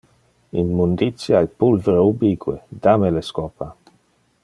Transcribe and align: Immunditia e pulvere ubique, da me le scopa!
Immunditia 0.61 1.37
e 1.45 1.47
pulvere 1.59 2.07
ubique, 2.13 2.57
da 2.83 2.93
me 3.01 3.09
le 3.17 3.23
scopa! 3.29 3.69